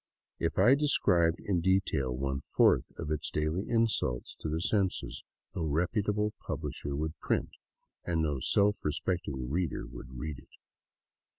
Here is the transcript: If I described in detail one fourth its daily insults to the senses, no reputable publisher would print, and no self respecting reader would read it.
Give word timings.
If 0.39 0.57
I 0.57 0.73
described 0.73 1.39
in 1.41 1.61
detail 1.61 2.09
one 2.11 2.41
fourth 2.41 2.91
its 2.97 3.29
daily 3.29 3.69
insults 3.69 4.35
to 4.39 4.49
the 4.49 4.59
senses, 4.59 5.23
no 5.53 5.61
reputable 5.61 6.33
publisher 6.39 6.95
would 6.95 7.19
print, 7.19 7.51
and 8.03 8.23
no 8.23 8.39
self 8.39 8.83
respecting 8.83 9.51
reader 9.51 9.85
would 9.85 10.17
read 10.17 10.39
it. 10.39 10.49